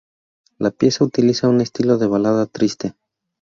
La 0.57 0.71
pieza 0.71 1.03
utiliza 1.03 1.47
un 1.47 1.61
estilo 1.61 1.99
de 1.99 2.07
balada 2.07 2.47
triste. 2.47 2.95